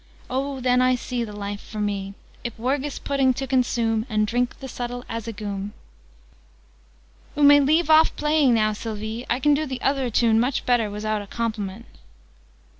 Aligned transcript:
Oh, 0.31 0.59
then 0.59 0.81
I 0.81 0.95
see 0.95 1.23
The 1.23 1.31
life 1.31 1.61
for 1.61 1.79
me 1.79 2.15
Ipwergis 2.43 2.97
Pudding 2.97 3.35
to 3.35 3.45
consume, 3.45 4.07
And 4.09 4.25
drink 4.25 4.57
the 4.57 4.67
subtle 4.67 5.05
Azzigoom!" 5.07 5.73
"Oo 7.37 7.43
may 7.43 7.59
leave 7.59 7.91
off 7.91 8.15
playing 8.15 8.55
now, 8.55 8.73
Sylvie. 8.73 9.27
I 9.29 9.39
can 9.39 9.53
do 9.53 9.67
the 9.67 9.77
uvver 9.83 10.11
tune 10.11 10.39
much 10.39 10.65
better 10.65 10.89
wizout 10.89 11.21
a 11.21 11.27
compliment." 11.27 11.85